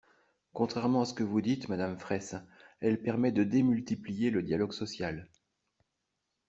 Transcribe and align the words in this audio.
Contrairement 0.53 1.05
ce 1.05 1.13
que 1.13 1.21
vous 1.23 1.41
dites, 1.41 1.69
madame 1.69 1.95
Fraysse, 1.95 2.33
elle 2.79 3.03
permet 3.03 3.31
de 3.31 3.43
démultiplier 3.43 4.31
le 4.31 4.41
dialogue 4.41 4.73
social. 4.73 5.29